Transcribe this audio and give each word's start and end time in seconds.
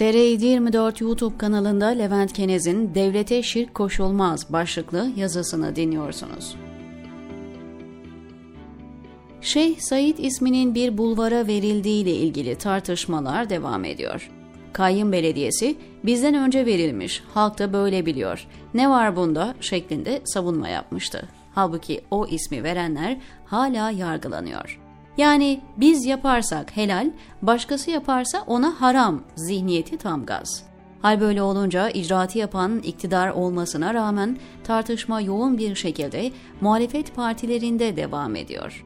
tr 0.00 0.14
24 0.14 1.00
YouTube 1.00 1.38
kanalında 1.38 1.86
Levent 1.86 2.32
Kenez'in 2.32 2.94
Devlete 2.94 3.42
Şirk 3.42 3.74
Koşulmaz 3.74 4.52
başlıklı 4.52 5.10
yazısını 5.16 5.76
dinliyorsunuz. 5.76 6.56
Şeyh 9.40 9.78
Said 9.78 10.18
isminin 10.18 10.74
bir 10.74 10.98
bulvara 10.98 11.46
verildiği 11.46 12.02
ile 12.02 12.14
ilgili 12.14 12.54
tartışmalar 12.54 13.50
devam 13.50 13.84
ediyor. 13.84 14.30
Kayyım 14.72 15.12
Belediyesi 15.12 15.76
bizden 16.04 16.34
önce 16.34 16.66
verilmiş, 16.66 17.22
halk 17.34 17.58
da 17.58 17.72
böyle 17.72 18.06
biliyor. 18.06 18.46
Ne 18.74 18.90
var 18.90 19.16
bunda 19.16 19.54
şeklinde 19.60 20.20
savunma 20.24 20.68
yapmıştı. 20.68 21.28
Halbuki 21.54 22.00
o 22.10 22.26
ismi 22.26 22.64
verenler 22.64 23.18
hala 23.46 23.90
yargılanıyor. 23.90 24.79
Yani 25.16 25.60
biz 25.76 26.06
yaparsak 26.06 26.76
helal, 26.76 27.10
başkası 27.42 27.90
yaparsa 27.90 28.44
ona 28.46 28.80
haram 28.80 29.22
zihniyeti 29.36 29.96
tam 29.96 30.26
gaz. 30.26 30.62
Hal 31.02 31.20
böyle 31.20 31.42
olunca 31.42 31.90
icraatı 31.90 32.38
yapan 32.38 32.78
iktidar 32.78 33.28
olmasına 33.28 33.94
rağmen 33.94 34.38
tartışma 34.64 35.20
yoğun 35.20 35.58
bir 35.58 35.74
şekilde 35.74 36.32
muhalefet 36.60 37.14
partilerinde 37.14 37.96
devam 37.96 38.36
ediyor. 38.36 38.84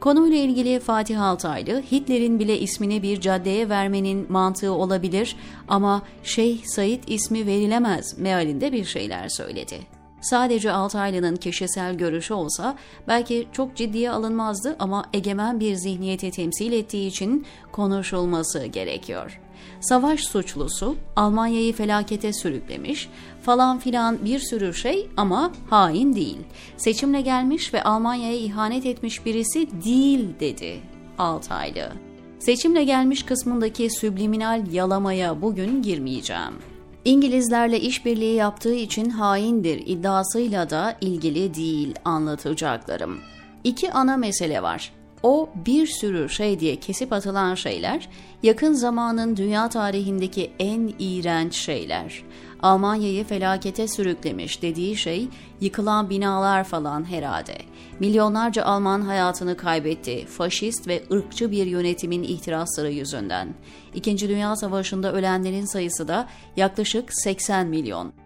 Konuyla 0.00 0.36
ilgili 0.36 0.80
Fatih 0.80 1.22
Altaylı, 1.22 1.82
Hitler'in 1.92 2.38
bile 2.38 2.58
ismini 2.58 3.02
bir 3.02 3.20
caddeye 3.20 3.68
vermenin 3.68 4.32
mantığı 4.32 4.72
olabilir 4.72 5.36
ama 5.68 6.02
Şeyh 6.22 6.64
Said 6.64 7.02
ismi 7.06 7.46
verilemez 7.46 8.18
mealinde 8.18 8.72
bir 8.72 8.84
şeyler 8.84 9.28
söyledi 9.28 9.93
sadece 10.24 10.72
Altaylı'nın 10.72 11.36
kişisel 11.36 11.94
görüşü 11.94 12.34
olsa 12.34 12.76
belki 13.08 13.48
çok 13.52 13.76
ciddiye 13.76 14.10
alınmazdı 14.10 14.76
ama 14.78 15.04
egemen 15.12 15.60
bir 15.60 15.74
zihniyeti 15.74 16.30
temsil 16.30 16.72
ettiği 16.72 17.08
için 17.08 17.46
konuşulması 17.72 18.66
gerekiyor. 18.66 19.40
Savaş 19.80 20.20
suçlusu 20.20 20.96
Almanya'yı 21.16 21.72
felakete 21.72 22.32
sürüklemiş 22.32 23.08
falan 23.42 23.78
filan 23.78 24.24
bir 24.24 24.38
sürü 24.38 24.74
şey 24.74 25.08
ama 25.16 25.52
hain 25.70 26.14
değil. 26.14 26.38
Seçimle 26.76 27.20
gelmiş 27.20 27.74
ve 27.74 27.84
Almanya'ya 27.84 28.36
ihanet 28.36 28.86
etmiş 28.86 29.26
birisi 29.26 29.84
değil 29.84 30.28
dedi 30.40 30.80
Altaylı. 31.18 31.92
Seçimle 32.38 32.84
gelmiş 32.84 33.22
kısmındaki 33.22 33.90
sübliminal 33.90 34.72
yalamaya 34.72 35.42
bugün 35.42 35.82
girmeyeceğim. 35.82 36.73
İngilizlerle 37.04 37.80
işbirliği 37.80 38.34
yaptığı 38.34 38.74
için 38.74 39.10
haindir 39.10 39.82
iddiasıyla 39.86 40.70
da 40.70 40.96
ilgili 41.00 41.54
değil 41.54 41.94
anlatacaklarım. 42.04 43.20
İki 43.64 43.92
ana 43.92 44.16
mesele 44.16 44.62
var. 44.62 44.92
O 45.24 45.48
bir 45.54 45.86
sürü 45.86 46.28
şey 46.28 46.60
diye 46.60 46.76
kesip 46.76 47.12
atılan 47.12 47.54
şeyler, 47.54 48.08
yakın 48.42 48.72
zamanın 48.72 49.36
dünya 49.36 49.68
tarihindeki 49.68 50.52
en 50.58 50.92
iğrenç 50.98 51.54
şeyler. 51.54 52.22
Almanya'yı 52.62 53.24
felakete 53.24 53.88
sürüklemiş 53.88 54.62
dediği 54.62 54.96
şey 54.96 55.28
yıkılan 55.60 56.10
binalar 56.10 56.64
falan 56.64 57.10
herhalde. 57.10 57.56
Milyonlarca 58.00 58.64
Alman 58.64 59.00
hayatını 59.00 59.56
kaybetti 59.56 60.26
faşist 60.26 60.88
ve 60.88 61.02
ırkçı 61.12 61.50
bir 61.50 61.66
yönetimin 61.66 62.22
ihtirasları 62.22 62.90
yüzünden. 62.90 63.54
İkinci 63.94 64.28
Dünya 64.28 64.56
Savaşı'nda 64.56 65.12
ölenlerin 65.12 65.64
sayısı 65.64 66.08
da 66.08 66.28
yaklaşık 66.56 67.10
80 67.12 67.66
milyon. 67.66 68.23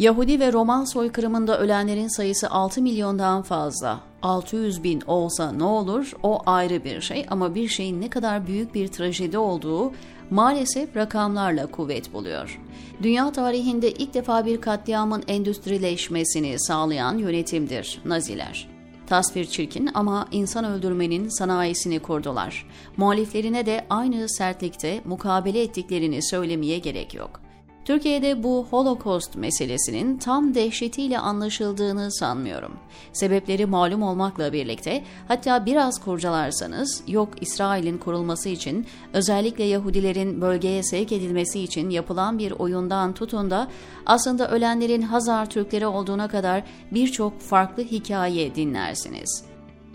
Yahudi 0.00 0.40
ve 0.40 0.52
Roman 0.52 0.84
soykırımında 0.84 1.58
ölenlerin 1.58 2.08
sayısı 2.08 2.50
6 2.50 2.82
milyondan 2.82 3.42
fazla. 3.42 4.00
600 4.22 4.82
bin 4.82 5.00
olsa 5.06 5.52
ne 5.52 5.64
olur 5.64 6.12
o 6.22 6.42
ayrı 6.46 6.84
bir 6.84 7.00
şey 7.00 7.26
ama 7.30 7.54
bir 7.54 7.68
şeyin 7.68 8.00
ne 8.00 8.10
kadar 8.10 8.46
büyük 8.46 8.74
bir 8.74 8.88
trajedi 8.88 9.38
olduğu 9.38 9.92
maalesef 10.30 10.96
rakamlarla 10.96 11.66
kuvvet 11.66 12.12
buluyor. 12.12 12.60
Dünya 13.02 13.32
tarihinde 13.32 13.90
ilk 13.90 14.14
defa 14.14 14.46
bir 14.46 14.60
katliamın 14.60 15.22
endüstrileşmesini 15.28 16.58
sağlayan 16.58 17.18
yönetimdir 17.18 18.00
Naziler. 18.04 18.68
Tasvir 19.06 19.44
çirkin 19.44 19.90
ama 19.94 20.28
insan 20.32 20.64
öldürmenin 20.64 21.28
sanayisini 21.28 21.98
kurdular. 21.98 22.66
Muhaliflerine 22.96 23.66
de 23.66 23.86
aynı 23.90 24.28
sertlikte 24.28 25.00
mukabele 25.04 25.62
ettiklerini 25.62 26.22
söylemeye 26.22 26.78
gerek 26.78 27.14
yok. 27.14 27.49
Türkiye'de 27.90 28.42
bu 28.42 28.66
Holocaust 28.70 29.36
meselesinin 29.36 30.18
tam 30.18 30.54
dehşetiyle 30.54 31.18
anlaşıldığını 31.18 32.12
sanmıyorum. 32.12 32.72
Sebepleri 33.12 33.66
malum 33.66 34.02
olmakla 34.02 34.52
birlikte 34.52 35.04
hatta 35.28 35.66
biraz 35.66 36.00
kurcalarsanız 36.00 37.02
yok 37.06 37.28
İsrail'in 37.40 37.98
kurulması 37.98 38.48
için 38.48 38.86
özellikle 39.12 39.64
Yahudilerin 39.64 40.40
bölgeye 40.40 40.82
sevk 40.82 41.12
edilmesi 41.12 41.60
için 41.60 41.90
yapılan 41.90 42.38
bir 42.38 42.50
oyundan 42.52 43.12
tutun 43.12 43.50
da 43.50 43.68
aslında 44.06 44.50
ölenlerin 44.50 45.02
Hazar 45.02 45.50
Türkleri 45.50 45.86
olduğuna 45.86 46.28
kadar 46.28 46.62
birçok 46.90 47.40
farklı 47.40 47.82
hikaye 47.82 48.54
dinlersiniz. 48.54 49.49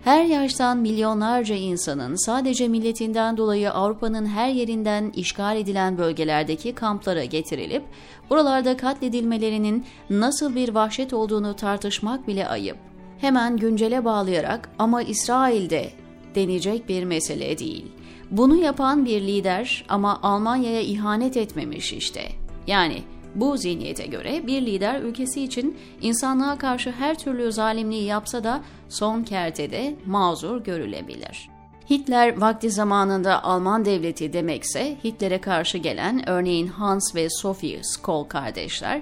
Her 0.05 0.25
yaştan 0.25 0.77
milyonlarca 0.77 1.55
insanın 1.55 2.25
sadece 2.25 2.67
milletinden 2.67 3.37
dolayı 3.37 3.71
Avrupa'nın 3.71 4.25
her 4.25 4.49
yerinden 4.49 5.11
işgal 5.15 5.57
edilen 5.57 5.97
bölgelerdeki 5.97 6.75
kamplara 6.75 7.25
getirilip 7.25 7.83
buralarda 8.29 8.77
katledilmelerinin 8.77 9.85
nasıl 10.09 10.55
bir 10.55 10.69
vahşet 10.69 11.13
olduğunu 11.13 11.55
tartışmak 11.55 12.27
bile 12.27 12.47
ayıp. 12.47 12.77
Hemen 13.17 13.57
güncele 13.57 14.05
bağlayarak 14.05 14.69
ama 14.79 15.01
İsrail'de 15.01 15.89
denecek 16.35 16.89
bir 16.89 17.03
mesele 17.03 17.57
değil. 17.57 17.85
Bunu 18.31 18.55
yapan 18.55 19.05
bir 19.05 19.21
lider 19.21 19.85
ama 19.89 20.19
Almanya'ya 20.23 20.81
ihanet 20.81 21.37
etmemiş 21.37 21.93
işte. 21.93 22.21
Yani 22.67 23.01
bu 23.35 23.57
zihniyete 23.57 24.05
göre 24.05 24.47
bir 24.47 24.61
lider 24.65 25.01
ülkesi 25.01 25.43
için 25.43 25.77
insanlığa 26.01 26.57
karşı 26.57 26.91
her 26.91 27.19
türlü 27.19 27.51
zalimliği 27.51 28.03
yapsa 28.03 28.43
da 28.43 28.61
son 28.89 29.23
kertede 29.23 29.95
mazur 30.05 30.63
görülebilir. 30.63 31.49
Hitler 31.89 32.41
vakti 32.41 32.71
zamanında 32.71 33.43
Alman 33.43 33.85
devleti 33.85 34.33
demekse 34.33 34.97
Hitler'e 35.03 35.41
karşı 35.41 35.77
gelen 35.77 36.29
örneğin 36.29 36.67
Hans 36.67 37.15
ve 37.15 37.29
Sophie 37.29 37.79
Skoll 37.83 38.23
kardeşler 38.23 39.01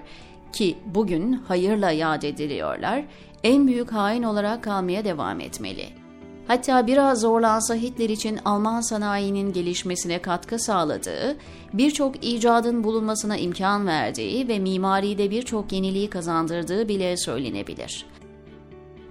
ki 0.53 0.77
bugün 0.85 1.33
hayırla 1.33 1.91
yad 1.91 2.23
ediliyorlar, 2.23 3.03
en 3.43 3.67
büyük 3.67 3.91
hain 3.91 4.23
olarak 4.23 4.63
kalmaya 4.63 5.05
devam 5.05 5.39
etmeli. 5.39 6.02
Hatta 6.47 6.87
biraz 6.87 7.21
zorlansa 7.21 7.75
Hitler 7.75 8.09
için 8.09 8.39
Alman 8.45 8.81
sanayinin 8.81 9.53
gelişmesine 9.53 10.21
katkı 10.21 10.59
sağladığı, 10.59 11.37
birçok 11.73 12.25
icadın 12.25 12.83
bulunmasına 12.83 13.37
imkan 13.37 13.87
verdiği 13.87 14.47
ve 14.47 14.59
mimaride 14.59 15.31
birçok 15.31 15.71
yeniliği 15.71 16.09
kazandırdığı 16.09 16.87
bile 16.87 17.17
söylenebilir. 17.17 18.05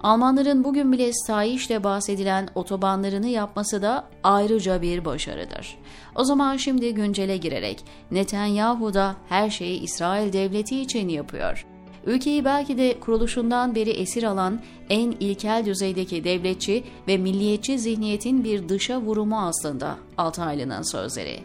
Almanların 0.03 0.63
bugün 0.63 0.91
bile 0.91 1.13
sayişle 1.13 1.83
bahsedilen 1.83 2.49
otobanlarını 2.55 3.27
yapması 3.27 3.81
da 3.81 4.07
ayrıca 4.23 4.81
bir 4.81 5.05
başarıdır. 5.05 5.77
O 6.15 6.23
zaman 6.23 6.57
şimdi 6.57 6.93
güncele 6.93 7.37
girerek 7.37 7.85
Netanyahu 8.11 8.93
da 8.93 9.15
her 9.29 9.49
şeyi 9.49 9.79
İsrail 9.79 10.33
devleti 10.33 10.81
için 10.81 11.09
yapıyor. 11.09 11.65
Ülkeyi 12.05 12.45
belki 12.45 12.77
de 12.77 12.99
kuruluşundan 12.99 13.75
beri 13.75 13.89
esir 13.89 14.23
alan 14.23 14.59
en 14.89 15.11
ilkel 15.11 15.65
düzeydeki 15.65 16.23
devletçi 16.23 16.83
ve 17.07 17.17
milliyetçi 17.17 17.79
zihniyetin 17.79 18.43
bir 18.43 18.69
dışa 18.69 19.01
vurumu 19.01 19.39
aslında 19.39 19.97
Altaylı'nın 20.17 20.91
sözleri. 20.91 21.39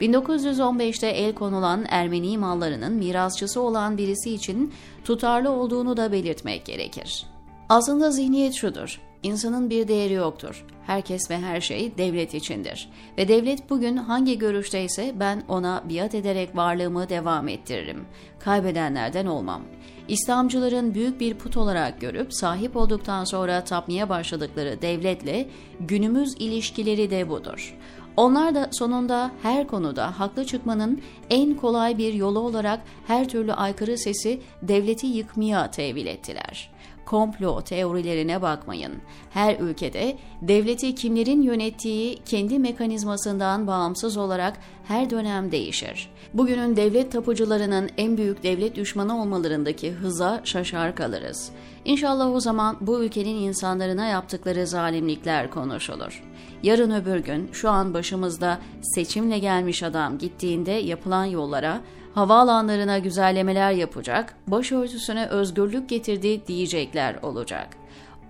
1915'te 0.00 1.08
el 1.08 1.34
konulan 1.34 1.84
Ermeni 1.88 2.38
mallarının 2.38 2.92
mirasçısı 2.92 3.60
olan 3.60 3.98
birisi 3.98 4.34
için 4.34 4.72
tutarlı 5.04 5.50
olduğunu 5.50 5.96
da 5.96 6.12
belirtmek 6.12 6.64
gerekir. 6.64 7.26
Aslında 7.68 8.10
zihniyet 8.10 8.54
şudur. 8.54 9.00
İnsanın 9.24 9.70
bir 9.70 9.88
değeri 9.88 10.12
yoktur. 10.12 10.64
Herkes 10.86 11.30
ve 11.30 11.38
her 11.38 11.60
şey 11.60 11.98
devlet 11.98 12.34
içindir. 12.34 12.88
Ve 13.18 13.28
devlet 13.28 13.70
bugün 13.70 13.96
hangi 13.96 14.38
görüşteyse 14.38 15.14
ben 15.20 15.42
ona 15.48 15.82
biat 15.88 16.14
ederek 16.14 16.56
varlığımı 16.56 17.08
devam 17.08 17.48
ettiririm. 17.48 18.04
Kaybedenlerden 18.38 19.26
olmam. 19.26 19.62
İslamcıların 20.08 20.94
büyük 20.94 21.20
bir 21.20 21.34
put 21.34 21.56
olarak 21.56 22.00
görüp 22.00 22.34
sahip 22.34 22.76
olduktan 22.76 23.24
sonra 23.24 23.64
tapmaya 23.64 24.08
başladıkları 24.08 24.82
devletle 24.82 25.48
günümüz 25.80 26.34
ilişkileri 26.38 27.10
de 27.10 27.28
budur. 27.28 27.78
Onlar 28.16 28.54
da 28.54 28.68
sonunda 28.72 29.30
her 29.42 29.66
konuda 29.66 30.20
haklı 30.20 30.44
çıkmanın 30.46 31.02
en 31.30 31.54
kolay 31.54 31.98
bir 31.98 32.12
yolu 32.12 32.38
olarak 32.38 32.80
her 33.06 33.28
türlü 33.28 33.52
aykırı 33.52 33.98
sesi 33.98 34.40
devleti 34.62 35.06
yıkmaya 35.06 35.70
tevil 35.70 36.06
ettiler. 36.06 36.74
Komplo 37.14 37.62
teorilerine 37.62 38.42
bakmayın. 38.42 38.92
Her 39.30 39.56
ülkede 39.60 40.16
devleti 40.42 40.94
kimlerin 40.94 41.42
yönettiği 41.42 42.18
kendi 42.24 42.58
mekanizmasından 42.58 43.66
bağımsız 43.66 44.16
olarak 44.16 44.58
her 44.84 45.10
dönem 45.10 45.52
değişir. 45.52 46.10
Bugünün 46.32 46.76
devlet 46.76 47.12
tapucularının 47.12 47.90
en 47.98 48.16
büyük 48.16 48.42
devlet 48.42 48.76
düşmanı 48.76 49.20
olmalarındaki 49.20 49.92
hıza 49.92 50.40
şaşar 50.44 50.96
kalırız. 50.96 51.50
İnşallah 51.84 52.34
o 52.34 52.40
zaman 52.40 52.76
bu 52.80 53.04
ülkenin 53.04 53.36
insanlarına 53.36 54.06
yaptıkları 54.06 54.66
zalimlikler 54.66 55.50
konuşulur. 55.50 56.22
Yarın 56.62 56.90
öbür 56.90 57.18
gün 57.18 57.50
şu 57.52 57.70
an 57.70 57.94
başımızda 57.94 58.58
seçimle 58.82 59.38
gelmiş 59.38 59.82
adam 59.82 60.18
gittiğinde 60.18 60.72
yapılan 60.72 61.24
yollara, 61.24 61.80
havaalanlarına 62.14 62.98
güzellemeler 62.98 63.72
yapacak, 63.72 64.36
başörtüsüne 64.46 65.26
özgürlük 65.26 65.88
getirdi 65.88 66.46
diyecekler 66.46 67.14
olacak. 67.22 67.68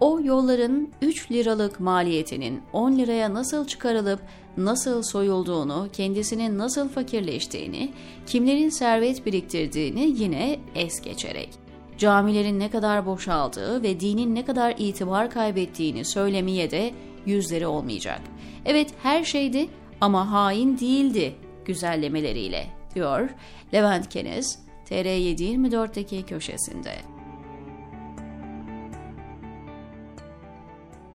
O 0.01 0.21
yolların 0.21 0.93
3 1.03 1.33
liralık 1.33 1.81
maliyetinin 1.81 2.63
10 2.73 2.93
liraya 2.99 3.35
nasıl 3.35 3.67
çıkarılıp 3.67 4.21
nasıl 4.57 5.03
soyulduğunu, 5.03 5.89
kendisinin 5.93 6.59
nasıl 6.59 6.89
fakirleştiğini, 6.89 7.93
kimlerin 8.27 8.69
servet 8.69 9.27
biriktirdiğini 9.27 10.15
yine 10.23 10.59
es 10.75 11.01
geçerek 11.01 11.65
camilerin 11.99 12.61
ne 12.61 12.71
kadar 12.71 13.07
boşaldığı 13.07 13.83
ve 13.83 14.01
dinin 14.01 14.35
ne 14.35 14.45
kadar 14.45 14.75
itibar 14.79 15.31
kaybettiğini 15.31 16.05
söylemeye 16.05 16.71
de 16.71 16.95
yüzleri 17.27 17.67
olmayacak. 17.67 18.21
Evet 18.65 18.91
her 19.03 19.25
şeydi 19.25 19.69
ama 20.01 20.33
hain 20.33 20.79
değildi 20.79 21.35
güzellemeleriyle 21.65 22.67
diyor 22.95 23.29
Levent 23.75 24.09
Keniz 24.09 24.59
TR724'deki 24.91 26.23
köşesinde. 26.23 27.14